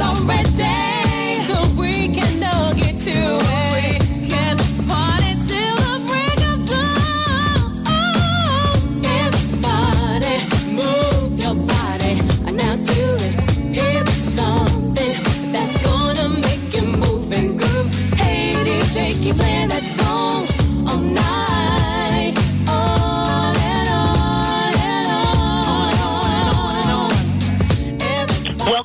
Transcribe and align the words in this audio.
already. 0.00 1.34
So 1.46 1.56
we 1.76 2.08
can 2.08 2.35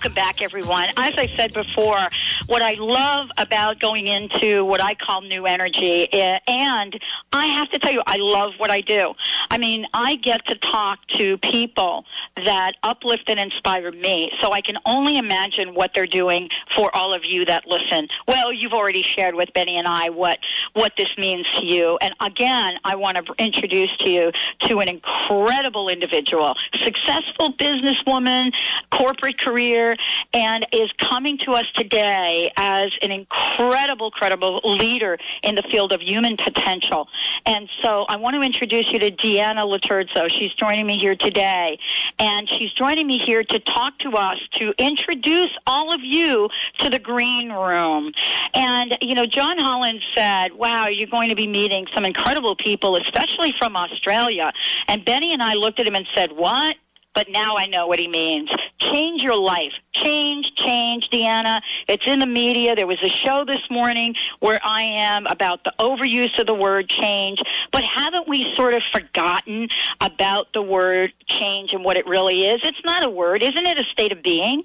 Welcome 0.01 0.15
back, 0.15 0.41
everyone. 0.41 0.89
As 0.97 1.13
I 1.15 1.31
said 1.37 1.53
before, 1.53 2.07
what 2.47 2.61
I 2.61 2.73
love 2.73 3.29
about 3.37 3.79
going 3.79 4.07
into 4.07 4.65
what 4.65 4.83
I 4.83 4.95
call 4.95 5.21
new 5.21 5.45
energy, 5.45 6.11
eh, 6.13 6.39
and 6.47 6.99
I 7.33 7.45
have 7.47 7.69
to 7.71 7.79
tell 7.79 7.91
you, 7.91 8.01
I 8.07 8.17
love 8.17 8.53
what 8.57 8.71
I 8.71 8.81
do. 8.81 9.13
I 9.49 9.57
mean, 9.57 9.85
I 9.93 10.15
get 10.15 10.45
to 10.47 10.55
talk 10.55 11.05
to 11.09 11.37
people 11.37 12.05
that 12.43 12.73
uplift 12.83 13.29
and 13.29 13.39
inspire 13.39 13.91
me, 13.91 14.31
so 14.39 14.51
I 14.51 14.61
can 14.61 14.77
only 14.85 15.17
imagine 15.17 15.73
what 15.73 15.93
they're 15.93 16.07
doing 16.07 16.49
for 16.69 16.95
all 16.95 17.13
of 17.13 17.25
you 17.25 17.45
that 17.45 17.67
listen. 17.67 18.07
Well, 18.27 18.51
you've 18.51 18.73
already 18.73 19.01
shared 19.01 19.35
with 19.35 19.53
Benny 19.53 19.77
and 19.77 19.87
I 19.87 20.09
what 20.09 20.39
what 20.73 20.93
this 20.97 21.17
means 21.17 21.49
to 21.59 21.65
you, 21.65 21.97
and 22.01 22.13
again, 22.19 22.75
I 22.83 22.95
want 22.95 23.17
to 23.17 23.33
introduce 23.37 23.95
to 23.97 24.09
you 24.09 24.31
to 24.59 24.79
an 24.79 24.87
incredible 24.87 25.89
individual, 25.89 26.55
successful 26.73 27.53
businesswoman, 27.53 28.55
corporate 28.91 29.37
career, 29.37 29.95
and 30.33 30.65
is 30.71 30.91
coming 30.93 31.37
to 31.39 31.53
us 31.53 31.65
today 31.73 32.30
as 32.57 32.97
an 33.01 33.11
incredible, 33.11 34.11
credible 34.11 34.61
leader 34.63 35.17
in 35.43 35.55
the 35.55 35.63
field 35.63 35.91
of 35.93 36.01
human 36.01 36.37
potential. 36.37 37.07
And 37.45 37.69
so 37.81 38.05
I 38.09 38.15
want 38.15 38.35
to 38.35 38.41
introduce 38.41 38.91
you 38.91 38.99
to 38.99 39.11
Deanna 39.11 39.63
Laturzo. 39.65 40.29
She's 40.29 40.53
joining 40.53 40.85
me 40.85 40.97
here 40.97 41.15
today, 41.15 41.79
and 42.19 42.49
she's 42.49 42.71
joining 42.71 43.07
me 43.07 43.17
here 43.17 43.43
to 43.43 43.59
talk 43.59 43.97
to 43.99 44.09
us, 44.13 44.39
to 44.53 44.73
introduce 44.77 45.51
all 45.67 45.93
of 45.93 46.01
you 46.01 46.49
to 46.79 46.89
the 46.89 46.99
green 46.99 47.51
room. 47.51 48.11
And, 48.53 48.97
you 49.01 49.15
know, 49.15 49.25
John 49.25 49.57
Holland 49.57 50.01
said, 50.15 50.53
wow, 50.53 50.87
you're 50.87 51.07
going 51.07 51.29
to 51.29 51.35
be 51.35 51.47
meeting 51.47 51.87
some 51.93 52.05
incredible 52.05 52.55
people, 52.55 52.95
especially 52.95 53.53
from 53.53 53.75
Australia. 53.75 54.51
And 54.87 55.03
Benny 55.05 55.33
and 55.33 55.43
I 55.43 55.53
looked 55.55 55.79
at 55.79 55.87
him 55.87 55.95
and 55.95 56.07
said, 56.13 56.31
what? 56.31 56.77
But 57.13 57.29
now 57.29 57.55
I 57.57 57.67
know 57.67 57.87
what 57.87 57.99
he 57.99 58.07
means. 58.07 58.49
Change 58.79 59.21
your 59.21 59.39
life. 59.39 59.73
Change, 59.91 60.55
change, 60.55 61.09
Deanna. 61.09 61.61
It's 61.87 62.07
in 62.07 62.19
the 62.19 62.25
media. 62.25 62.75
There 62.75 62.87
was 62.87 63.01
a 63.01 63.09
show 63.09 63.43
this 63.45 63.61
morning 63.69 64.15
where 64.39 64.59
I 64.63 64.81
am 64.81 65.27
about 65.27 65.63
the 65.63 65.73
overuse 65.79 66.37
of 66.39 66.47
the 66.47 66.53
word 66.53 66.89
change, 66.89 67.41
but 67.71 67.83
haven't 67.83 68.27
we 68.27 68.53
sort 68.55 68.73
of 68.73 68.83
forgotten 68.83 69.69
about 69.99 70.53
the 70.53 70.61
word 70.61 71.13
change 71.25 71.73
and 71.73 71.83
what 71.83 71.97
it 71.97 72.07
really 72.07 72.45
is? 72.45 72.59
It's 72.63 72.83
not 72.85 73.03
a 73.03 73.09
word. 73.09 73.43
Isn't 73.43 73.65
it 73.65 73.79
a 73.79 73.83
state 73.83 74.11
of 74.11 74.23
being? 74.23 74.63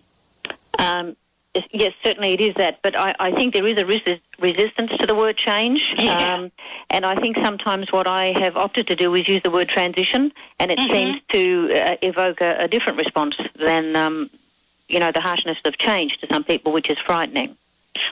Um, 0.79 1.17
yes- 1.73 1.93
certainly 2.05 2.33
it 2.33 2.41
is 2.41 2.55
that, 2.57 2.81
but 2.83 2.97
I, 2.97 3.15
I 3.19 3.33
think 3.33 3.55
there 3.55 3.67
is 3.67 3.79
a 3.79 3.85
resi- 3.85 4.21
resistance 4.39 4.93
to 4.99 5.07
the 5.07 5.15
word 5.15 5.37
change. 5.37 5.95
Yeah. 6.07 6.35
Um, 6.35 6.53
and 6.91 7.05
I 7.05 7.15
think 7.21 7.37
sometimes 7.43 7.91
what 7.93 8.07
I 8.07 8.27
have 8.39 8.57
opted 8.57 8.87
to 8.89 8.97
do 8.97 9.15
is 9.15 9.29
use 9.29 9.43
the 9.43 9.51
word 9.51 9.69
transition, 9.69 10.33
and 10.61 10.71
it 10.71 10.79
Mhm. 10.79 10.91
seems 10.91 11.21
to 11.31 11.71
uh, 11.75 11.97
evoke 12.03 12.41
a, 12.41 12.57
a 12.61 12.69
different 12.69 12.99
response 12.99 13.37
than, 13.59 13.97
um, 13.97 14.31
you 14.89 15.01
know, 15.01 15.11
the 15.11 15.21
harshness 15.21 15.59
of 15.65 15.77
change 15.79 16.19
to 16.19 16.27
some 16.33 16.45
people, 16.45 16.73
which 16.73 16.89
is 16.91 16.99
frightening. 16.99 17.57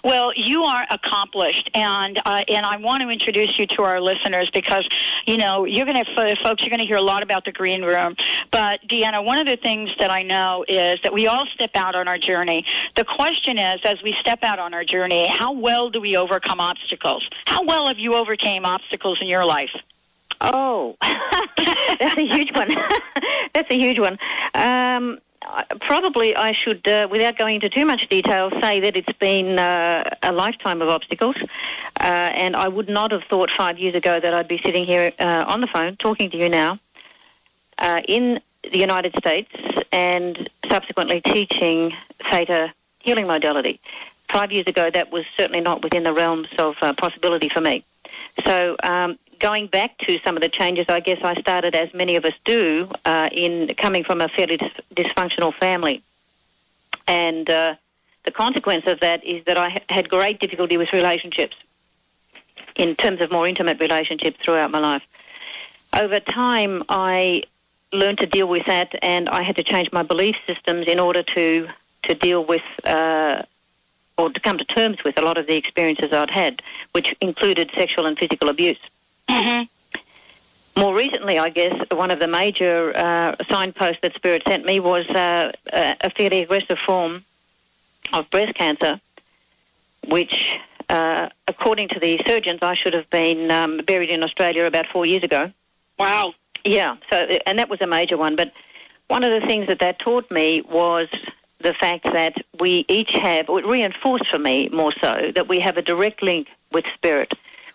Well, 0.03 0.33
you 0.35 0.65
are 0.65 0.87
accomplished, 0.91 1.71
and 1.75 2.21
uh, 2.25 2.45
and 2.49 2.67
I 2.67 2.77
want 2.77 3.03
to 3.03 3.09
introduce 3.09 3.59
you 3.59 3.67
to 3.69 3.83
our 3.83 4.01
listeners 4.01 4.51
because 4.51 4.89
you 5.27 5.37
know 5.37 5.65
you're 5.65 5.87
going 5.87 6.05
to 6.05 6.37
folks 6.43 6.63
you're 6.63 6.71
going 6.71 6.81
to 6.81 6.87
hear 6.87 6.97
a 6.97 7.03
lot 7.03 7.23
about 7.23 7.45
the 7.45 7.53
green 7.53 7.83
room. 7.83 8.17
But 8.51 8.87
Deanna, 8.89 9.25
one 9.25 9.39
of 9.39 9.47
the 9.47 9.57
things 9.57 9.91
that 9.99 10.11
I 10.11 10.23
know 10.23 10.65
is 10.69 10.99
that 11.03 11.13
we 11.13 11.27
all 11.27 11.47
step 11.47 11.73
out 11.75 11.95
on 11.95 12.09
our 12.09 12.19
journey. 12.19 12.65
The 12.95 13.05
question 13.05 13.59
is, 13.59 13.81
as 13.85 14.03
we 14.03 14.13
step 14.13 14.43
out 14.43 14.59
on 14.59 14.75
our 14.75 14.85
journey, 14.85 15.27
how 15.27 15.53
well 15.53 15.91
do 15.91 16.01
we 16.01 16.17
overcome 16.17 16.61
obstacles? 16.61 17.29
How 17.47 17.65
well 17.65 17.89
have 17.89 17.99
you 17.99 18.15
overcame 18.15 18.65
obstacles 18.65 19.21
in 19.21 19.29
your 19.29 19.45
life? 19.45 19.75
Oh, 20.41 20.97
that's 21.03 22.17
a 22.19 22.27
huge 22.27 22.55
one. 22.55 22.69
that's 23.55 23.71
a 23.71 23.79
huge 23.79 23.99
one. 23.99 24.19
Um, 24.55 25.19
probably 25.81 26.35
I 26.37 26.53
should, 26.53 26.87
uh, 26.87 27.09
without 27.11 27.37
going 27.39 27.57
into 27.57 27.69
too 27.69 27.85
much 27.85 28.09
detail, 28.09 28.51
say 28.61 28.81
that 28.81 28.97
it's 28.97 29.19
been 29.19 29.59
uh, 29.59 30.03
a 30.23 30.33
lifetime 30.33 30.83
of 30.83 30.89
obstacles. 30.89 31.37
Uh, 32.01 32.03
and 32.03 32.57
I 32.57 32.69
would 32.69 32.89
not 32.89 33.13
have 33.13 33.25
thought 33.25 33.51
five 33.51 33.79
years 33.79 33.95
ago 33.95 34.21
that 34.21 34.35
I'd 34.35 34.49
be 34.49 34.59
sitting 34.59 34.85
here 34.87 35.13
uh, 35.19 35.45
on 35.47 35.61
the 35.61 35.67
phone 35.67 35.97
talking 35.97 36.31
to 36.31 36.37
you 36.37 36.49
now 36.49 36.79
uh, 37.79 38.01
in 38.07 38.41
the 38.63 38.79
United 38.79 39.15
States 39.19 39.51
and 39.93 40.49
subsequently 40.69 41.21
teaching 41.21 41.95
Theta 42.31 42.73
healing 42.99 43.27
modality. 43.27 43.81
Five 44.31 44.53
years 44.53 44.67
ago, 44.67 44.91
that 44.91 45.13
was 45.13 45.25
certainly 45.37 45.61
not 45.61 45.83
within 45.83 46.03
the 46.03 46.13
realms 46.13 46.49
of 46.59 46.77
possibility 46.97 47.49
for 47.49 47.61
me. 47.61 47.85
So, 48.45 48.77
um, 48.83 49.19
going 49.45 49.67
back 49.67 49.99
to 49.99 50.19
some 50.25 50.35
of 50.39 50.41
the 50.41 50.49
changes, 50.49 50.87
I 50.89 51.01
guess 51.01 51.19
I 51.23 51.35
started, 51.39 51.77
as 51.77 51.93
many 51.93 52.17
of 52.17 52.25
us 52.25 52.33
do, 52.47 52.89
uh, 53.05 53.29
in 53.31 53.75
coming 53.77 54.03
from 54.03 54.23
a 54.23 54.29
fairly 54.29 54.57
dis- 54.57 54.73
dysfunctional 54.95 55.53
family. 55.53 56.03
And 57.07 57.51
uh, 57.51 57.75
the 58.25 58.31
consequence 58.31 58.85
of 58.87 59.01
that 59.01 59.23
is 59.23 59.45
that 59.45 59.59
I 59.59 59.69
ha- 59.69 59.87
had 59.91 60.09
great 60.09 60.41
difficulty 60.41 60.79
with 60.79 60.95
relationships 60.95 61.57
in 62.75 62.97
terms 62.97 63.21
of 63.21 63.31
more 63.31 63.47
intimate 63.47 63.79
relationships 63.81 64.39
throughout 64.43 64.71
my 64.71 64.79
life. 64.79 65.03
Over 65.93 66.21
time, 66.21 66.83
I 66.89 67.43
learned 67.93 68.21
to 68.25 68.27
deal 68.27 68.49
with 68.49 68.65
that, 68.65 68.95
and 69.03 69.29
I 69.29 69.43
had 69.43 69.57
to 69.57 69.63
change 69.63 69.93
my 69.93 70.03
belief 70.03 70.37
systems 70.47 70.87
in 70.87 70.99
order 70.99 71.23
to 71.23 71.69
to 72.05 72.15
deal 72.15 72.43
with 72.47 72.67
uh, 72.85 73.43
or 74.17 74.31
to 74.31 74.41
come 74.41 74.57
to 74.57 74.65
terms 74.65 75.05
with 75.05 75.19
a 75.19 75.23
lot 75.23 75.37
of 75.37 75.47
the 75.47 75.57
experiences 75.57 76.13
I'd 76.13 76.31
had, 76.31 76.63
which 76.93 77.15
included 77.21 77.71
sexual 77.75 78.07
and 78.07 78.19
physical 78.19 78.49
abuse. 78.49 78.83
Mm-hmm. 79.29 80.81
More 80.81 80.95
recently, 80.95 81.39
I 81.39 81.51
guess, 81.51 81.75
one 81.91 82.11
of 82.11 82.19
the 82.19 82.27
major 82.29 82.97
uh, 82.97 83.37
signposts 83.49 84.01
that 84.03 84.15
Spirit 84.15 84.43
sent 84.47 84.65
me 84.65 84.81
was 84.81 85.07
uh, 85.09 85.53
a 85.73 85.97
a 86.01 86.11
fairly 86.11 86.43
aggressive 86.43 86.79
form 86.79 87.25
of 88.13 88.29
breast 88.31 88.55
cancer, 88.55 89.01
which, 90.09 90.59
uh, 90.89 91.29
according 91.49 91.89
to 91.89 92.01
the 92.01 92.21
surgeons, 92.27 92.59
I 92.63 92.75
should 92.75 92.93
have 92.93 93.09
been 93.11 93.51
um, 93.51 93.79
buried 93.79 94.11
in 94.11 94.23
Australia 94.23 94.67
about 94.67 94.87
four 94.87 95.07
years 95.07 95.23
ago. 95.23 95.53
Wow. 95.99 96.35
Yeah, 96.65 96.97
so 97.11 97.17
and 97.47 97.59
that 97.59 97.69
was 97.69 97.81
a 97.81 97.87
major 97.87 98.17
one. 98.17 98.37
But 98.37 98.53
one 99.09 99.23
of 99.23 99.31
the 99.39 99.47
things 99.47 99.67
that 99.67 99.79
that 99.81 99.99
taught 99.99 100.31
me 100.31 100.63
was 100.63 101.09
the 101.61 101.75
fact 101.75 102.05
that 102.13 102.37
we 102.59 102.85
each 102.89 103.13
have, 103.13 103.49
or 103.49 103.59
it 103.61 103.67
reinforced 103.67 104.29
for 104.29 104.39
me 104.39 104.69
more 104.71 104.93
so, 104.93 105.31
that 105.35 105.49
we 105.49 105.61
have 105.61 105.77
a 105.77 105.83
direct 105.83 106.23
link 106.23 106.49
with 106.73 106.85
spirit. 106.95 107.35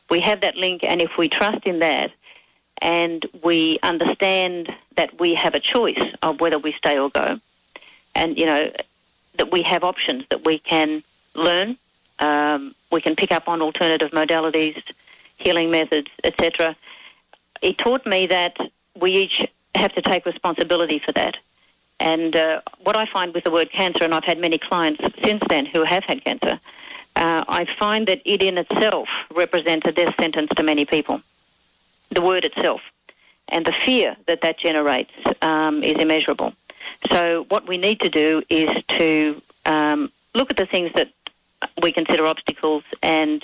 We 0.09 0.19
have 0.21 0.41
that 0.41 0.55
link, 0.55 0.83
and 0.83 1.01
if 1.01 1.17
we 1.17 1.29
trust 1.29 1.65
in 1.65 1.79
that, 1.79 2.11
and 2.81 3.25
we 3.43 3.77
understand 3.83 4.75
that 4.95 5.19
we 5.19 5.35
have 5.35 5.53
a 5.53 5.59
choice 5.59 6.01
of 6.21 6.39
whether 6.39 6.57
we 6.57 6.71
stay 6.73 6.97
or 6.97 7.09
go, 7.09 7.39
and 8.15 8.37
you 8.37 8.45
know 8.45 8.71
that 9.37 9.51
we 9.51 9.61
have 9.61 9.83
options 9.83 10.23
that 10.29 10.45
we 10.45 10.59
can 10.59 11.03
learn, 11.35 11.77
um, 12.19 12.75
we 12.91 13.01
can 13.01 13.15
pick 13.15 13.31
up 13.31 13.47
on 13.47 13.61
alternative 13.61 14.11
modalities, 14.11 14.81
healing 15.37 15.71
methods, 15.71 16.09
etc. 16.23 16.75
It 17.61 17.77
taught 17.77 18.05
me 18.05 18.27
that 18.27 18.57
we 18.99 19.11
each 19.11 19.45
have 19.75 19.93
to 19.93 20.01
take 20.01 20.25
responsibility 20.25 20.99
for 20.99 21.11
that. 21.13 21.37
And 21.99 22.35
uh, 22.35 22.61
what 22.83 22.95
I 22.95 23.05
find 23.05 23.33
with 23.33 23.43
the 23.43 23.51
word 23.51 23.71
cancer, 23.71 24.03
and 24.03 24.13
I've 24.13 24.23
had 24.23 24.39
many 24.39 24.57
clients 24.57 25.01
since 25.23 25.43
then 25.49 25.65
who 25.65 25.83
have 25.83 26.03
had 26.05 26.23
cancer, 26.23 26.59
uh, 27.19 27.43
I 27.47 27.65
find 27.77 28.07
that 28.07 28.21
it 28.23 28.41
in 28.41 28.57
itself 28.57 29.09
represents 29.35 29.85
a 29.85 29.91
death 29.91 30.15
sentence 30.19 30.49
to 30.55 30.63
many 30.63 30.85
people. 30.85 31.21
The 32.11 32.21
word 32.21 32.45
itself. 32.45 32.81
And 33.49 33.65
the 33.65 33.73
fear 33.73 34.15
that 34.27 34.41
that 34.41 34.57
generates 34.57 35.11
um, 35.41 35.83
is 35.83 35.97
immeasurable. 35.97 36.53
So 37.11 37.45
what 37.49 37.67
we 37.67 37.77
need 37.77 37.99
to 37.99 38.09
do 38.09 38.41
is 38.49 38.69
to 38.99 39.41
um, 39.65 40.11
look 40.33 40.49
at 40.49 40.57
the 40.57 40.65
things 40.65 40.91
that 40.93 41.09
we 41.81 41.91
consider 41.91 42.25
obstacles 42.25 42.83
and 43.03 43.43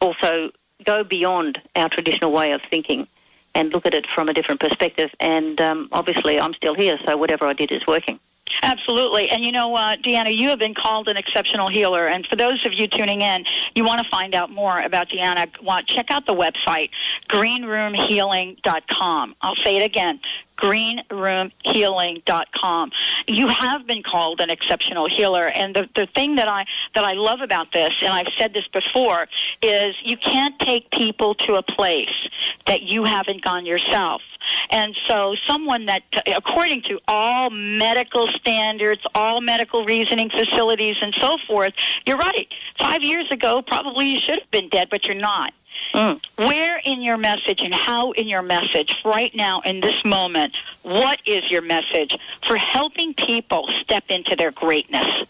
also 0.00 0.50
go 0.84 1.02
beyond 1.02 1.60
our 1.74 1.88
traditional 1.88 2.30
way 2.32 2.52
of 2.52 2.62
thinking 2.70 3.08
and 3.56 3.72
look 3.72 3.86
at 3.86 3.94
it 3.94 4.06
from 4.06 4.28
a 4.28 4.32
different 4.32 4.60
perspective. 4.60 5.10
And 5.18 5.60
um, 5.60 5.88
obviously, 5.90 6.38
I'm 6.38 6.54
still 6.54 6.74
here, 6.74 6.96
so 7.04 7.16
whatever 7.16 7.46
I 7.46 7.54
did 7.54 7.72
is 7.72 7.84
working. 7.88 8.20
Absolutely. 8.62 9.30
And 9.30 9.44
you 9.44 9.52
know, 9.52 9.74
uh, 9.74 9.96
Deanna, 9.96 10.34
you 10.34 10.48
have 10.48 10.58
been 10.58 10.74
called 10.74 11.08
an 11.08 11.16
exceptional 11.16 11.68
healer. 11.68 12.08
And 12.08 12.26
for 12.26 12.36
those 12.36 12.66
of 12.66 12.74
you 12.74 12.86
tuning 12.86 13.22
in, 13.22 13.44
you 13.74 13.84
want 13.84 14.02
to 14.02 14.08
find 14.08 14.34
out 14.34 14.50
more 14.50 14.80
about 14.80 15.10
Deanna, 15.10 15.48
check 15.86 16.10
out 16.10 16.26
the 16.26 16.34
website, 16.34 16.90
greenroomhealing.com. 17.28 19.36
I'll 19.40 19.56
say 19.56 19.76
it 19.76 19.84
again, 19.84 20.20
greenroomhealing.com. 20.60 22.92
You 23.26 23.48
have 23.48 23.86
been 23.86 24.02
called 24.02 24.40
an 24.40 24.48
exceptional 24.50 25.06
healer 25.06 25.50
and 25.54 25.74
the, 25.74 25.88
the 25.94 26.06
thing 26.06 26.36
that 26.36 26.48
I 26.48 26.66
that 26.94 27.04
I 27.04 27.14
love 27.14 27.40
about 27.40 27.72
this 27.72 28.02
and 28.02 28.12
I've 28.12 28.28
said 28.36 28.52
this 28.54 28.68
before 28.68 29.26
is 29.62 29.96
you 30.02 30.16
can't 30.16 30.56
take 30.58 30.90
people 30.90 31.34
to 31.36 31.54
a 31.54 31.62
place 31.62 32.28
that 32.66 32.82
you 32.82 33.04
haven't 33.04 33.42
gone 33.42 33.64
yourself. 33.66 34.22
And 34.70 34.96
so 35.06 35.36
someone 35.46 35.84
that 35.86 36.02
according 36.26 36.82
to 36.82 37.00
all 37.08 37.48
medical 37.50 38.28
standards, 38.28 39.02
all 39.14 39.40
medical 39.40 39.84
reasoning 39.84 40.30
facilities 40.30 40.98
and 41.02 41.14
so 41.14 41.36
forth, 41.46 41.72
you're 42.06 42.18
right. 42.18 42.48
5 42.78 43.02
years 43.02 43.30
ago 43.30 43.62
probably 43.62 44.06
you 44.06 44.20
should 44.20 44.38
have 44.38 44.50
been 44.50 44.68
dead 44.68 44.88
but 44.90 45.06
you're 45.06 45.14
not. 45.14 45.52
Mm. 45.94 46.24
Where 46.36 46.80
in 46.84 47.02
your 47.02 47.16
message 47.16 47.62
and 47.62 47.74
how 47.74 48.12
in 48.12 48.28
your 48.28 48.42
message 48.42 49.00
right 49.04 49.34
now 49.34 49.60
in 49.60 49.80
this 49.80 50.04
moment, 50.04 50.56
what 50.82 51.20
is 51.26 51.50
your 51.50 51.62
message 51.62 52.16
for 52.42 52.56
helping 52.56 53.14
people 53.14 53.66
step 53.68 54.04
into 54.08 54.36
their 54.36 54.52
greatness? 54.52 55.24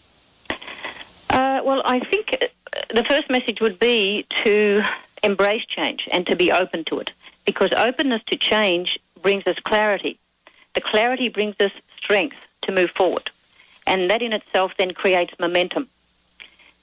Uh, 1.29 1.61
well, 1.63 1.81
I 1.85 1.99
think 1.99 2.37
uh, 2.41 2.47
the 2.93 3.03
first 3.05 3.29
message 3.29 3.61
would 3.61 3.79
be 3.79 4.25
to 4.43 4.83
embrace 5.23 5.65
change 5.65 6.07
and 6.11 6.27
to 6.27 6.35
be 6.35 6.51
open 6.51 6.83
to 6.85 6.99
it 6.99 7.11
because 7.45 7.71
openness 7.75 8.21
to 8.27 8.35
change 8.35 8.99
brings 9.21 9.45
us 9.47 9.57
clarity. 9.63 10.19
The 10.73 10.81
clarity 10.81 11.29
brings 11.29 11.55
us 11.59 11.71
strength 11.97 12.37
to 12.63 12.71
move 12.71 12.91
forward. 12.91 13.29
And 13.87 14.09
that 14.09 14.21
in 14.21 14.33
itself 14.33 14.73
then 14.77 14.91
creates 14.93 15.33
momentum. 15.39 15.87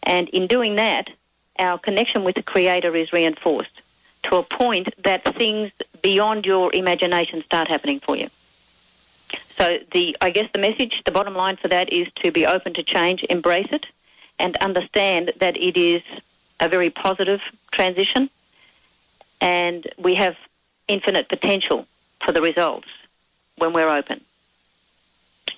And 0.03 0.29
in 0.31 0.47
doing 0.47 0.77
that, 0.77 1.11
our 1.59 1.79
connection 1.79 2.25
with 2.25 2.35
the 2.37 2.43
Creator 2.43 2.95
is 2.97 3.13
reinforced 3.13 3.83
to 4.25 4.37
a 4.37 4.43
point 4.43 4.89
that 5.03 5.25
things 5.37 5.71
beyond 6.03 6.47
your 6.47 6.75
imagination 6.75 7.43
start 7.45 7.69
happening 7.69 8.01
for 8.01 8.17
you. 8.17 8.29
So 9.59 9.79
the, 9.93 10.17
I 10.21 10.31
guess 10.31 10.49
the 10.53 10.61
message, 10.61 11.03
the 11.05 11.13
bottom 11.13 11.35
line 11.35 11.57
for 11.57 11.69
that 11.69 11.93
is 11.93 12.09
to 12.17 12.31
be 12.31 12.47
open 12.47 12.75
to 12.75 12.83
change, 12.83 13.25
embrace 13.29 13.69
it, 13.71 13.87
and 14.39 14.57
understand 14.59 15.33
that 15.41 15.57
it 15.57 15.77
is 15.77 16.03
a 16.61 16.69
very 16.69 16.91
positive 16.91 17.41
transition, 17.73 18.31
and 19.41 19.87
we 19.99 20.15
have 20.15 20.37
infinite 20.87 21.29
potential 21.29 21.87
for 22.25 22.33
the 22.33 22.41
results 22.41 22.89
when 23.57 23.73
we're 23.73 23.91
open. 23.91 24.21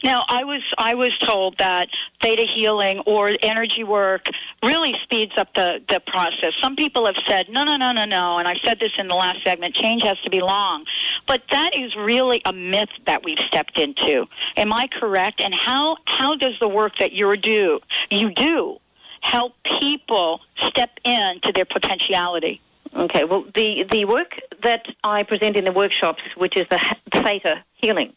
Now, 0.03 0.25
I 0.29 0.45
was 0.45 0.63
I 0.79 0.95
was 0.95 1.17
told 1.19 1.59
that 1.59 1.91
theta 2.23 2.43
healing 2.43 3.01
or 3.01 3.33
energy 3.43 3.85
work 3.85 4.29
really 4.63 4.95
speeds 5.03 5.33
up 5.37 5.53
the 5.55 5.83
the 5.89 6.01
process. 6.01 6.57
Some 6.57 6.77
people 6.77 7.07
have 7.07 7.19
said 7.27 7.49
no, 7.49 7.65
no, 7.65 7.77
no, 7.77 7.93
no, 7.93 8.05
no, 8.05 8.39
and 8.39 8.49
I 8.49 8.55
said 8.63 8.81
this 8.81 8.93
in 8.99 9.09
the 9.09 9.15
last 9.15 9.43
segment. 9.45 9.75
Change 9.75 10.03
has 10.03 10.19
to 10.23 10.31
be 10.31 10.41
long, 10.41 10.87
but 11.27 11.43
that 11.51 11.77
is 11.77 11.95
really 11.97 12.41
a 12.45 12.53
myth 12.53 12.91
that 13.07 13.25
we've 13.25 13.39
stepped 13.39 13.79
into. 13.79 14.27
Am 14.57 14.73
I 14.73 14.87
correct? 14.87 15.41
And 15.41 15.55
how 15.55 15.99
how 16.07 16.35
does 16.35 16.59
the 16.61 16.69
work 16.69 16.97
that 16.97 17.13
you 17.13 17.37
do 17.37 17.81
you 18.11 18.33
do 18.33 18.81
help 19.21 19.55
people 19.65 20.41
step 20.57 20.99
into 21.05 21.53
their 21.53 21.67
potentiality? 21.67 22.61
Okay, 22.97 23.25
well, 23.25 23.45
the, 23.55 23.85
the 23.85 24.05
work 24.05 24.41
that 24.63 24.89
I 25.05 25.23
present 25.23 25.57
in 25.57 25.65
the 25.65 25.73
workshops, 25.73 26.23
which 26.37 26.57
is 26.57 26.67
the 26.69 26.81
theta 27.13 27.63
healing, 27.75 28.13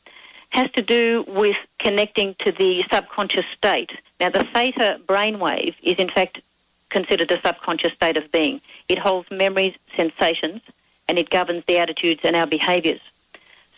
has 0.54 0.70
to 0.72 0.82
do 0.82 1.26
with 1.28 1.58
connecting 1.80 2.36
to 2.40 2.52
the 2.52 2.84
subconscious 2.92 3.46
state. 3.58 3.92
Now, 4.20 4.30
the 4.30 4.44
theta 4.54 5.00
brainwave 5.08 5.76
is 5.82 5.96
in 5.96 6.10
fact 6.10 6.42
considered 6.90 7.32
a 7.32 7.42
subconscious 7.42 7.94
state 7.94 8.18
of 8.18 8.32
being. 8.32 8.62
It 8.88 9.00
holds 9.00 9.30
memories, 9.32 9.76
sensations, 9.98 10.62
and 11.08 11.18
it 11.18 11.32
governs 11.32 11.64
the 11.68 11.80
attitudes 11.80 12.22
and 12.24 12.36
our 12.36 12.46
behaviours. 12.46 13.02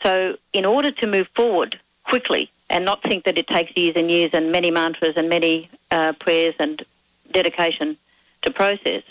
So, 0.03 0.37
in 0.51 0.65
order 0.65 0.91
to 0.91 1.07
move 1.07 1.27
forward 1.33 1.79
quickly 2.03 2.51
and 2.69 2.83
not 2.83 3.01
think 3.01 3.23
that 3.23 3.37
it 3.37 3.47
takes 3.47 3.75
years 3.77 3.95
and 3.95 4.11
years 4.11 4.31
and 4.33 4.51
many 4.51 4.69
mantras 4.69 5.15
and 5.15 5.29
many 5.29 5.69
uh, 5.91 6.11
prayers 6.13 6.55
and 6.59 6.83
dedication 7.31 7.97
to 8.41 8.51
process, 8.51 9.03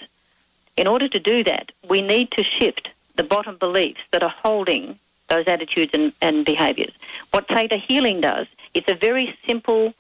in 0.77 0.87
order 0.87 1.09
to 1.09 1.19
do 1.19 1.43
that, 1.45 1.73
we 1.89 2.03
need 2.03 2.31
to 2.33 2.43
shift 2.43 2.91
the 3.17 3.25
bottom 3.25 3.57
beliefs 3.57 4.03
that 4.11 4.23
are 4.23 4.35
holding 4.43 4.99
those 5.29 5.47
attitudes 5.47 5.93
and, 5.95 6.13
and 6.21 6.45
behaviours. 6.45 6.93
What 7.31 7.49
Theta 7.49 7.77
Healing 7.77 8.21
does, 8.21 8.47
it's 8.75 8.89
a 8.89 8.95
very 8.95 9.37
simple, 9.47 9.95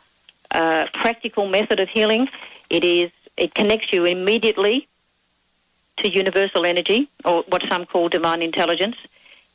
uh, 0.51 0.87
practical 0.93 1.49
method 1.49 1.81
of 1.81 1.89
healing. 1.89 2.29
It 2.71 2.85
is 2.85 3.11
it 3.37 3.55
connects 3.55 3.93
you 3.93 4.05
immediately 4.05 4.87
to 5.97 6.09
universal 6.09 6.65
energy, 6.67 7.09
or 7.25 7.45
what 7.49 7.63
some 7.69 7.85
call 7.87 8.09
divine 8.09 8.43
intelligence. 8.43 8.97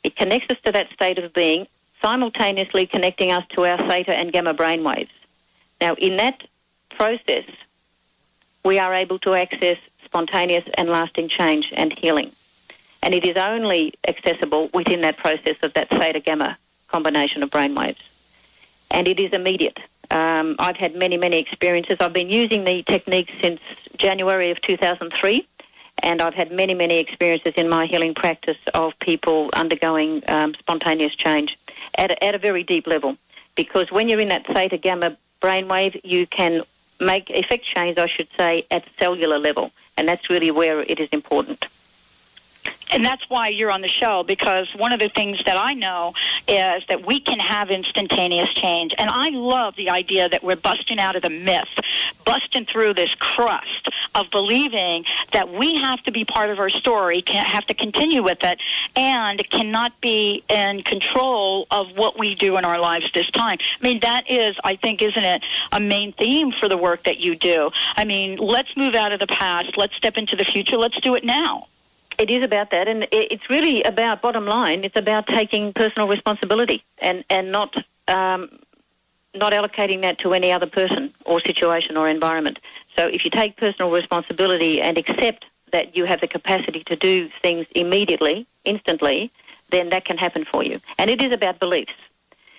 It 0.03 0.15
connects 0.15 0.51
us 0.51 0.57
to 0.63 0.71
that 0.71 0.91
state 0.91 1.19
of 1.19 1.33
being, 1.33 1.67
simultaneously 2.01 2.85
connecting 2.85 3.31
us 3.31 3.45
to 3.49 3.65
our 3.65 3.77
theta 3.89 4.15
and 4.15 4.31
gamma 4.31 4.53
brainwaves. 4.53 5.09
Now, 5.81 5.95
in 5.95 6.17
that 6.17 6.47
process, 6.89 7.43
we 8.63 8.79
are 8.79 8.93
able 8.93 9.19
to 9.19 9.33
access 9.33 9.77
spontaneous 10.05 10.63
and 10.77 10.89
lasting 10.89 11.27
change 11.27 11.71
and 11.75 11.97
healing. 11.97 12.31
And 13.01 13.13
it 13.13 13.25
is 13.25 13.37
only 13.37 13.93
accessible 14.07 14.69
within 14.73 15.01
that 15.01 15.17
process 15.17 15.55
of 15.61 15.73
that 15.73 15.89
theta 15.89 16.19
gamma 16.19 16.57
combination 16.87 17.43
of 17.43 17.49
brainwaves. 17.49 18.01
And 18.91 19.07
it 19.07 19.19
is 19.19 19.31
immediate. 19.31 19.79
Um, 20.11 20.55
I've 20.59 20.75
had 20.75 20.95
many, 20.95 21.17
many 21.17 21.37
experiences. 21.37 21.97
I've 21.99 22.13
been 22.13 22.29
using 22.29 22.63
the 22.63 22.83
technique 22.83 23.31
since 23.41 23.61
January 23.97 24.49
of 24.49 24.59
2003, 24.61 25.47
and 26.01 26.21
I've 26.21 26.33
had 26.33 26.51
many, 26.51 26.73
many 26.73 26.97
experiences 26.97 27.53
in 27.55 27.69
my 27.69 27.85
healing 27.85 28.15
practice 28.15 28.57
of 28.73 28.97
people 28.99 29.49
undergoing 29.53 30.23
um, 30.27 30.55
spontaneous 30.55 31.15
change 31.15 31.57
at 31.95 32.11
a, 32.11 32.23
at 32.23 32.33
a 32.33 32.39
very 32.39 32.63
deep 32.63 32.87
level. 32.87 33.17
Because 33.55 33.91
when 33.91 34.09
you're 34.09 34.19
in 34.19 34.29
that 34.29 34.47
theta 34.47 34.77
gamma 34.77 35.15
brainwave, 35.41 35.99
you 36.03 36.25
can 36.25 36.63
make 36.99 37.29
effect 37.29 37.65
change, 37.65 37.97
I 37.97 38.07
should 38.07 38.29
say, 38.37 38.65
at 38.71 38.83
cellular 38.97 39.37
level, 39.37 39.71
and 39.95 40.07
that's 40.07 40.29
really 40.29 40.51
where 40.51 40.81
it 40.81 40.99
is 40.99 41.09
important 41.11 41.67
and 42.91 43.05
that's 43.05 43.29
why 43.29 43.47
you're 43.47 43.71
on 43.71 43.81
the 43.81 43.87
show 43.87 44.23
because 44.23 44.67
one 44.75 44.91
of 44.91 44.99
the 44.99 45.09
things 45.09 45.43
that 45.45 45.57
I 45.57 45.73
know 45.73 46.13
is 46.47 46.83
that 46.87 47.05
we 47.05 47.19
can 47.19 47.39
have 47.39 47.69
instantaneous 47.69 48.53
change. 48.53 48.93
And 48.97 49.09
I 49.09 49.29
love 49.29 49.75
the 49.75 49.89
idea 49.89 50.27
that 50.29 50.43
we're 50.43 50.55
busting 50.55 50.99
out 50.99 51.15
of 51.15 51.21
the 51.21 51.29
myth, 51.29 51.69
busting 52.25 52.65
through 52.65 52.95
this 52.95 53.15
crust 53.15 53.89
of 54.15 54.29
believing 54.31 55.05
that 55.31 55.51
we 55.51 55.75
have 55.75 56.01
to 56.03 56.11
be 56.11 56.25
part 56.25 56.49
of 56.49 56.59
our 56.59 56.69
story, 56.69 57.23
have 57.27 57.65
to 57.67 57.73
continue 57.73 58.23
with 58.23 58.43
it, 58.43 58.59
and 58.95 59.47
cannot 59.49 59.99
be 60.01 60.43
in 60.49 60.81
control 60.83 61.67
of 61.71 61.95
what 61.97 62.17
we 62.17 62.35
do 62.35 62.57
in 62.57 62.65
our 62.65 62.79
lives 62.79 63.11
this 63.13 63.29
time. 63.29 63.57
I 63.79 63.83
mean, 63.83 63.99
that 64.01 64.29
is, 64.29 64.55
I 64.63 64.75
think, 64.75 65.01
isn't 65.01 65.23
it, 65.23 65.43
a 65.71 65.79
main 65.79 66.13
theme 66.13 66.51
for 66.51 66.67
the 66.67 66.77
work 66.77 67.03
that 67.03 67.19
you 67.19 67.35
do? 67.35 67.71
I 67.95 68.05
mean, 68.05 68.37
let's 68.37 68.75
move 68.75 68.95
out 68.95 69.11
of 69.11 69.19
the 69.19 69.27
past. 69.27 69.77
Let's 69.77 69.95
step 69.95 70.17
into 70.17 70.35
the 70.35 70.45
future. 70.45 70.77
Let's 70.77 70.99
do 70.99 71.15
it 71.15 71.23
now. 71.23 71.68
It 72.19 72.29
is 72.29 72.43
about 72.43 72.69
that, 72.71 72.89
and 72.89 73.07
it's 73.13 73.49
really 73.49 73.81
about 73.83 74.21
bottom 74.21 74.45
line. 74.45 74.83
It's 74.83 74.97
about 74.97 75.25
taking 75.25 75.71
personal 75.71 76.07
responsibility 76.09 76.83
and 76.99 77.23
and 77.29 77.49
not 77.49 77.75
um, 78.09 78.49
not 79.33 79.53
allocating 79.53 80.01
that 80.01 80.19
to 80.19 80.33
any 80.33 80.51
other 80.51 80.65
person 80.65 81.13
or 81.23 81.39
situation 81.39 81.95
or 81.95 82.09
environment. 82.09 82.59
So 82.97 83.07
if 83.07 83.23
you 83.23 83.31
take 83.31 83.55
personal 83.55 83.89
responsibility 83.89 84.81
and 84.81 84.97
accept 84.97 85.45
that 85.71 85.95
you 85.95 86.03
have 86.05 86.19
the 86.19 86.27
capacity 86.27 86.83
to 86.85 86.95
do 86.97 87.29
things 87.41 87.65
immediately, 87.73 88.45
instantly, 88.65 89.31
then 89.71 89.89
that 89.91 90.03
can 90.03 90.17
happen 90.17 90.43
for 90.43 90.61
you. 90.63 90.81
And 90.97 91.09
it 91.09 91.21
is 91.21 91.31
about 91.31 91.59
beliefs. 91.59 91.93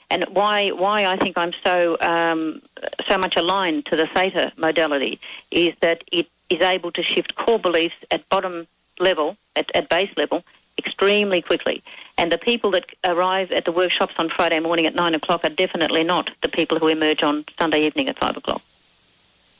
And 0.09 0.25
why 0.31 0.71
why 0.71 1.05
I 1.05 1.17
think 1.19 1.37
I'm 1.37 1.52
so 1.62 1.99
um, 2.00 2.62
so 3.07 3.19
much 3.19 3.37
aligned 3.37 3.85
to 3.87 3.97
the 3.97 4.07
theta 4.07 4.52
modality 4.57 5.21
is 5.50 5.75
that 5.83 6.02
it 6.11 6.29
is 6.49 6.62
able 6.62 6.93
to 6.93 7.02
shift 7.02 7.35
core 7.35 7.59
beliefs 7.59 7.97
at 8.11 8.26
bottom 8.31 8.67
level, 8.99 9.37
at, 9.61 9.71
at 9.75 9.88
base 9.88 10.11
level, 10.17 10.43
extremely 10.79 11.40
quickly. 11.40 11.83
And 12.19 12.33
the 12.33 12.38
people 12.38 12.71
that 12.73 12.87
arrive 13.05 13.52
at 13.52 13.64
the 13.64 13.73
workshops 13.73 14.14
on 14.19 14.29
Friday 14.29 14.61
morning 14.61 14.87
at 14.87 14.95
9 14.95 15.14
o'clock 15.14 15.45
are 15.45 15.57
definitely 15.64 16.05
not 16.05 16.31
the 16.43 16.49
people 16.49 16.79
who 16.79 16.88
emerge 16.88 17.23
on 17.23 17.45
Sunday 17.59 17.87
evening 17.87 18.09
at 18.09 18.19
5 18.19 18.37
o'clock. 18.38 18.62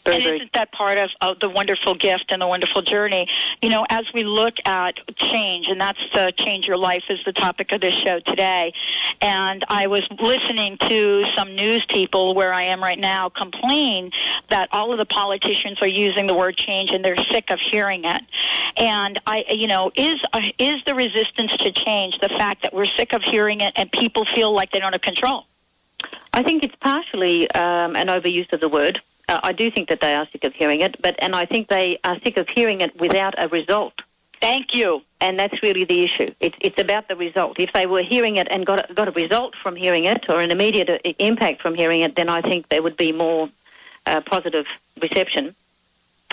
Very, 0.05 0.17
and 0.17 0.35
isn't 0.37 0.53
that 0.55 0.73
part 0.73 0.97
of, 0.97 1.11
of 1.21 1.41
the 1.41 1.49
wonderful 1.49 1.95
gift 1.95 2.27
and 2.33 2.41
the 2.41 2.47
wonderful 2.47 2.81
journey? 2.81 3.29
You 3.61 3.69
know, 3.69 3.85
as 3.91 4.07
we 4.15 4.25
look 4.25 4.57
at 4.65 4.95
change, 5.17 5.69
and 5.69 5.81
that's 5.81 6.01
the 6.13 6.33
change 6.37 6.67
your 6.67 6.79
life 6.79 7.05
is 7.11 7.21
the 7.25 7.33
topic 7.33 7.73
of 7.73 7.83
this 7.83 7.95
show 7.95 8.19
today. 8.21 8.73
And 9.21 9.65
I 9.69 9.87
was 9.87 10.03
listening 10.19 10.79
to 10.79 11.25
some 11.37 11.55
news 11.55 11.85
people 11.85 12.35
where 12.35 12.55
I 12.55 12.63
am 12.63 12.83
right 12.83 12.99
now 12.99 13.29
complain 13.29 14.11
that 14.49 14.71
all 14.73 14.91
of 14.93 14.99
the 14.99 15.05
politicians 15.05 15.79
are 15.83 15.87
using 15.87 16.27
the 16.27 16.35
word 16.35 16.57
change 16.57 16.93
and 16.93 17.05
they're 17.05 17.17
sick 17.17 17.51
of 17.51 17.61
hearing 17.61 18.05
it. 18.05 18.23
And 18.79 19.21
I, 19.27 19.45
you 19.51 19.67
know, 19.67 19.93
is 19.97 20.17
uh, 20.33 20.43
is 20.59 20.79
the 20.87 20.95
resistance 20.95 21.57
to 21.59 21.71
change 21.73 22.19
the 22.21 22.29
fact 22.31 22.63
that 22.63 22.73
we're 22.73 22.87
sick 22.87 23.13
of 23.13 23.23
hearing 23.23 23.61
it 23.61 23.75
and 23.77 23.93
people 23.93 24.25
feel 24.25 24.53
like 24.53 24.73
they 24.73 24.81
don't 24.81 24.93
have 24.93 25.03
control? 25.03 25.47
I 26.33 26.43
think 26.43 26.63
it's 26.63 26.77
partially 26.77 27.51
um, 27.51 27.97
an 27.97 28.07
overuse 28.07 28.51
of 28.53 28.61
the 28.61 28.69
word. 28.69 29.01
Uh, 29.31 29.39
I 29.45 29.53
do 29.53 29.71
think 29.71 29.89
that 29.91 30.01
they 30.01 30.15
are 30.17 30.27
sick 30.33 30.43
of 30.43 30.53
hearing 30.55 30.81
it, 30.81 31.01
but 31.01 31.15
and 31.21 31.37
I 31.37 31.47
think 31.47 31.69
they 31.69 31.99
are 32.03 32.19
sick 32.25 32.37
of 32.37 32.49
hearing 32.49 32.81
it 32.81 32.99
without 32.99 33.35
a 33.39 33.47
result. 33.49 34.03
Thank 34.41 34.75
you. 34.75 35.03
And 35.21 35.39
that's 35.39 35.63
really 35.63 35.85
the 35.85 36.03
issue. 36.03 36.35
It's, 36.41 36.57
it's 36.61 36.79
about 36.79 37.09
the 37.09 37.15
result. 37.15 37.61
If 37.61 37.73
they 37.73 37.87
were 37.87 38.03
hearing 38.03 38.37
it 38.37 38.49
and 38.51 38.65
got 38.65 38.91
a, 38.91 38.95
got 38.95 39.07
a 39.07 39.13
result 39.13 39.55
from 39.63 39.77
hearing 39.77 40.05
it 40.05 40.25
or 40.29 40.41
an 40.41 40.51
immediate 40.51 40.91
uh, 40.91 40.99
impact 41.19 41.63
from 41.63 41.75
hearing 41.75 42.01
it, 42.01 42.17
then 42.17 42.29
I 42.29 42.41
think 42.41 42.71
there 42.71 42.83
would 42.83 42.97
be 42.97 43.13
more 43.13 43.51
uh, 44.07 44.21
positive 44.23 44.67
reception. 45.01 45.55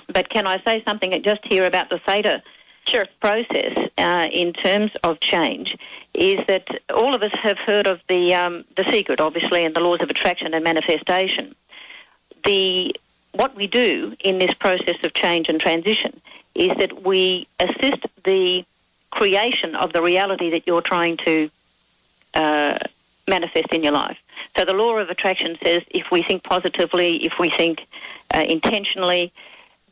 But 0.08 0.30
can 0.30 0.48
I 0.48 0.64
say 0.64 0.82
something 0.88 1.22
just 1.22 1.46
here 1.46 1.66
about 1.66 1.90
the 1.90 2.00
theta 2.00 2.42
Sure. 2.88 3.06
process 3.20 3.78
uh, 3.98 4.30
in 4.32 4.54
terms 4.54 4.92
of 5.04 5.20
change? 5.20 5.78
Is 6.14 6.40
that 6.48 6.66
all 6.94 7.14
of 7.14 7.22
us 7.22 7.34
have 7.34 7.58
heard 7.58 7.86
of 7.86 8.00
the 8.08 8.34
um, 8.34 8.64
the 8.78 8.90
secret, 8.90 9.20
obviously, 9.20 9.66
and 9.66 9.76
the 9.76 9.82
laws 9.82 10.00
of 10.02 10.10
attraction 10.10 10.54
and 10.54 10.64
manifestation. 10.64 11.54
The 12.44 12.96
what 13.34 13.56
we 13.56 13.68
do 13.68 14.16
in 14.24 14.40
this 14.40 14.54
process 14.54 14.96
of 15.04 15.14
change 15.14 15.48
and 15.48 15.60
transition 15.60 16.20
is 16.56 16.76
that 16.78 17.06
we 17.06 17.48
assist 17.60 18.06
the 18.24 18.66
creation 19.12 19.76
of 19.76 19.94
the 19.94 20.02
reality 20.02 20.50
that 20.50 20.66
you're 20.66 20.82
trying 20.82 21.18
to 21.18 21.50
uh, 22.34 22.78
manifest 23.28 23.68
in 23.72 23.84
your 23.84 23.94
life. 23.94 24.18
So 24.56 24.66
the 24.66 24.74
law 24.74 24.98
of 24.98 25.10
attraction 25.10 25.58
says 25.64 25.84
if 25.90 26.12
we 26.12 26.24
think 26.24 26.44
positively, 26.44 27.24
if 27.26 27.34
we 27.40 27.50
think 27.50 27.86
uh, 28.34 28.44
intentionally, 28.48 29.32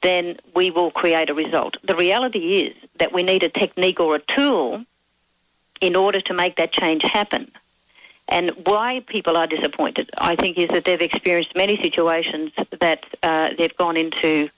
then 0.02 0.38
we 0.56 0.72
will 0.72 0.92
create 0.92 1.30
a 1.30 1.34
result. 1.34 1.78
The 1.84 1.96
reality 1.96 2.62
is 2.62 2.75
that 3.00 3.14
we 3.14 3.24
need 3.24 3.44
a 3.44 3.50
technique 3.50 4.00
or 4.00 4.16
a 4.16 4.20
tool 4.20 4.86
in 5.82 5.96
order 5.96 6.22
to 6.22 6.34
make 6.34 6.56
that 6.58 6.72
change 6.72 7.04
happen. 7.04 7.52
And 8.27 8.51
why 8.63 9.03
people 9.05 9.38
are 9.38 9.48
disappointed, 9.48 10.10
I 10.17 10.36
think, 10.36 10.58
is 10.58 10.70
that 10.70 10.86
they've 10.86 11.01
experienced 11.01 11.55
many 11.55 11.79
situations 11.82 12.51
that 12.79 13.05
uh, 13.22 13.51
they've 13.58 13.75
gone 13.77 13.98
into, 13.98 14.50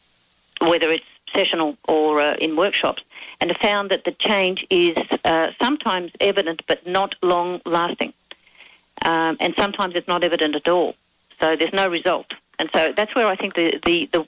whether 0.61 0.89
it's 0.89 1.05
sessional 1.33 1.77
or 1.87 2.21
uh, 2.21 2.35
in 2.35 2.55
workshops, 2.55 3.03
and 3.41 3.51
have 3.51 3.59
found 3.59 3.91
that 3.91 4.05
the 4.05 4.13
change 4.13 4.65
is 4.69 4.97
uh, 5.25 5.51
sometimes 5.61 6.11
evident 6.21 6.63
but 6.67 6.87
not 6.87 7.15
long 7.21 7.61
lasting. 7.65 8.13
Um, 9.03 9.37
and 9.39 9.53
sometimes 9.55 9.95
it's 9.95 10.07
not 10.07 10.23
evident 10.23 10.55
at 10.55 10.67
all. 10.67 10.95
So 11.39 11.55
there's 11.55 11.73
no 11.73 11.87
result. 11.89 12.33
And 12.59 12.69
so 12.73 12.93
that's 12.95 13.13
where 13.13 13.27
I 13.27 13.35
think 13.35 13.53
the, 13.55 13.79
the, 13.85 14.09
the, 14.11 14.27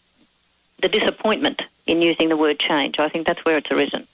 the 0.81 0.89
disappointment 0.89 1.63
in 1.88 2.01
using 2.01 2.29
the 2.29 2.38
word 2.38 2.60
change, 2.60 3.00
I 3.00 3.10
think 3.10 3.25
that's 3.25 3.43
where 3.46 3.58
it's 3.58 3.72
arisen. 3.72 4.05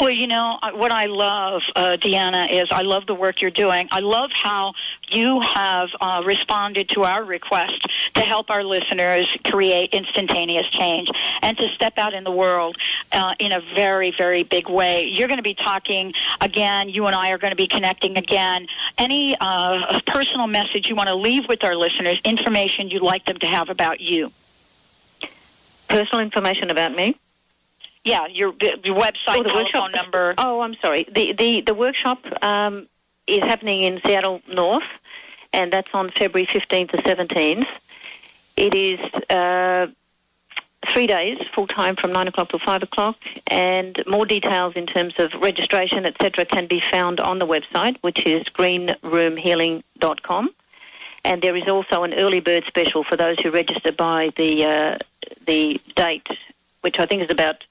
Well, 0.00 0.10
you 0.10 0.26
know, 0.26 0.58
what 0.72 0.92
I 0.92 1.06
love, 1.06 1.62
uh, 1.76 1.96
Deanna, 2.00 2.50
is 2.50 2.68
I 2.70 2.82
love 2.82 3.06
the 3.06 3.14
work 3.14 3.40
you're 3.40 3.50
doing. 3.50 3.88
I 3.90 4.00
love 4.00 4.32
how 4.32 4.74
you 5.08 5.40
have 5.40 5.90
uh, 6.00 6.22
responded 6.24 6.88
to 6.90 7.04
our 7.04 7.24
request 7.24 7.86
to 8.14 8.20
help 8.20 8.50
our 8.50 8.64
listeners 8.64 9.36
create 9.44 9.90
instantaneous 9.94 10.66
change 10.68 11.10
and 11.42 11.56
to 11.58 11.68
step 11.68 11.94
out 11.96 12.12
in 12.12 12.24
the 12.24 12.30
world 12.30 12.76
uh, 13.12 13.34
in 13.38 13.52
a 13.52 13.60
very, 13.74 14.10
very 14.10 14.42
big 14.42 14.68
way. 14.68 15.06
You're 15.06 15.28
going 15.28 15.38
to 15.38 15.42
be 15.42 15.54
talking 15.54 16.12
again. 16.40 16.88
You 16.88 17.06
and 17.06 17.14
I 17.14 17.30
are 17.30 17.38
going 17.38 17.52
to 17.52 17.56
be 17.56 17.68
connecting 17.68 18.16
again. 18.18 18.66
Any 18.98 19.36
uh, 19.40 20.00
personal 20.06 20.46
message 20.46 20.88
you 20.88 20.96
want 20.96 21.08
to 21.08 21.14
leave 21.16 21.48
with 21.48 21.64
our 21.64 21.76
listeners, 21.76 22.20
information 22.24 22.90
you'd 22.90 23.02
like 23.02 23.26
them 23.26 23.38
to 23.38 23.46
have 23.46 23.68
about 23.70 24.00
you? 24.00 24.32
Personal 25.88 26.20
information 26.20 26.70
about 26.70 26.94
me? 26.94 27.16
Yeah, 28.04 28.26
your, 28.26 28.54
your 28.60 28.96
website, 28.96 29.14
Oh, 29.28 29.42
the 29.42 29.48
telephone 29.48 29.62
workshop. 29.64 29.90
number. 29.94 30.34
Oh, 30.38 30.60
I'm 30.60 30.74
sorry. 30.76 31.06
The 31.10 31.32
the 31.32 31.62
the 31.62 31.74
workshop 31.74 32.18
um, 32.42 32.86
is 33.26 33.40
happening 33.40 33.80
in 33.82 34.00
Seattle 34.04 34.42
North, 34.46 34.84
and 35.52 35.72
that's 35.72 35.88
on 35.94 36.10
February 36.10 36.46
15th 36.46 36.90
to 36.90 36.98
17th. 36.98 37.66
It 38.56 38.74
is 38.74 39.00
uh, 39.30 39.86
three 40.92 41.06
days, 41.06 41.38
full 41.54 41.66
time 41.66 41.96
from 41.96 42.12
nine 42.12 42.28
o'clock 42.28 42.50
to 42.50 42.58
five 42.58 42.82
o'clock, 42.82 43.16
and 43.46 44.02
more 44.06 44.26
details 44.26 44.74
in 44.76 44.86
terms 44.86 45.14
of 45.18 45.32
registration, 45.40 46.04
etc., 46.04 46.44
can 46.44 46.66
be 46.66 46.80
found 46.80 47.20
on 47.20 47.38
the 47.38 47.46
website, 47.46 47.96
which 48.02 48.26
is 48.26 48.42
greenroomhealing.com. 48.44 50.50
And 51.24 51.40
there 51.40 51.56
is 51.56 51.66
also 51.68 52.04
an 52.04 52.12
early 52.14 52.40
bird 52.40 52.64
special 52.66 53.02
for 53.02 53.16
those 53.16 53.40
who 53.40 53.50
register 53.50 53.92
by 53.92 54.30
the 54.36 54.64
uh, 54.66 54.98
the 55.46 55.80
date, 55.96 56.26
which 56.82 57.00
I 57.00 57.06
think 57.06 57.22
is 57.22 57.30
about 57.30 57.64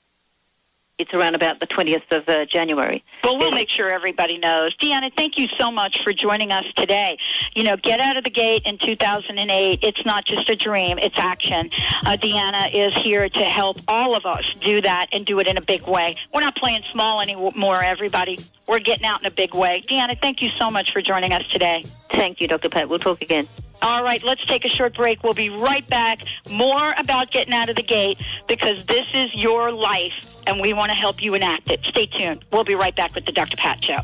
it's 1.00 1.14
around 1.14 1.34
about 1.34 1.60
the 1.60 1.66
20th 1.66 2.12
of 2.12 2.30
uh, 2.30 2.46
January. 2.46 3.04
Well, 3.24 3.38
we'll 3.38 3.52
make 3.52 3.70
sure 3.70 3.92
everybody 3.92 4.38
knows. 4.38 4.76
Deanna, 4.78 5.12
thank 5.16 5.40
you 5.40 5.48
so 5.58 5.72
much 5.72 6.04
for 6.04 6.14
joining 6.14 6.52
us 6.52 6.66
today. 6.76 7.18
You 7.56 7.64
know, 7.64 7.78
get 7.78 8.00
out 8.00 8.16
of 8.16 8.24
the 8.24 8.30
gate 8.30 8.62
in 8.66 8.78
2008. 8.78 9.80
It's 9.82 10.06
not 10.06 10.26
just 10.26 10.50
a 10.50 10.56
dream, 10.56 11.00
it's 11.00 11.18
action. 11.18 11.72
Uh, 12.06 12.16
Deanna 12.16 12.72
is 12.72 12.94
here 12.94 13.28
to 13.28 13.40
help 13.40 13.80
all 13.88 14.16
of 14.16 14.26
us 14.26 14.54
do 14.60 14.82
that 14.82 15.08
and 15.12 15.26
do 15.26 15.40
it 15.40 15.48
in 15.48 15.58
a 15.58 15.62
big 15.62 15.88
way. 15.88 16.16
We're 16.32 16.42
not 16.42 16.56
playing 16.56 16.84
small 16.92 17.22
anymore, 17.22 17.82
everybody. 17.84 18.38
We're 18.68 18.80
getting 18.80 19.06
out 19.06 19.20
in 19.20 19.26
a 19.26 19.32
big 19.32 19.56
way. 19.56 19.84
Deanna, 19.88 20.20
thank 20.22 20.44
you 20.44 20.50
so 20.50 20.70
much 20.70 20.94
for 20.94 21.02
joining 21.02 21.34
us 21.34 21.44
today. 21.50 21.86
Thank 22.12 22.40
you, 22.40 22.48
Dr. 22.48 22.70
Pat. 22.70 22.88
We'll 22.88 23.00
talk 23.00 23.22
again. 23.24 23.48
All 23.82 24.04
right, 24.04 24.24
let's 24.24 24.46
take 24.46 24.64
a 24.64 24.70
short 24.70 24.96
break. 24.96 25.24
We'll 25.24 25.34
be 25.34 25.50
right 25.50 25.86
back. 25.90 26.20
More 26.52 26.94
about 26.98 27.32
getting 27.32 27.54
out 27.54 27.68
of 27.68 27.76
the 27.76 27.84
gate 27.84 28.22
because 28.48 28.86
this 28.86 29.08
is 29.14 29.34
your 29.34 29.72
life 29.72 30.33
and 30.48 30.60
we 30.60 30.74
want 30.74 30.90
to 30.90 30.96
help 30.96 31.22
you 31.22 31.34
enact 31.34 31.72
it. 31.72 31.84
Stay 31.84 32.06
tuned. 32.06 32.44
We'll 32.52 32.64
be 32.64 32.76
right 32.76 32.96
back 32.96 33.16
with 33.16 33.26
the 33.26 33.32
Dr. 33.32 33.58
Pat 33.58 33.84
Show. 33.84 34.00